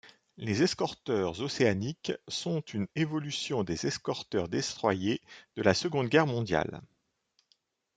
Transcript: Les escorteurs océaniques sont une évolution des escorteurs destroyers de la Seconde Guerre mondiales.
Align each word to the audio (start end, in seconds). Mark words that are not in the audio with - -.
Les 0.37 0.63
escorteurs 0.63 1.39
océaniques 1.41 2.11
sont 2.27 2.61
une 2.61 2.87
évolution 2.95 3.63
des 3.63 3.85
escorteurs 3.85 4.49
destroyers 4.49 5.21
de 5.55 5.61
la 5.61 5.75
Seconde 5.75 6.09
Guerre 6.09 6.25
mondiales. 6.25 6.81